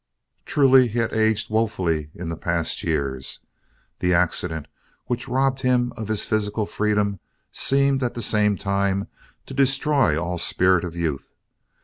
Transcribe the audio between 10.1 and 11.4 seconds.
all spirit of youth.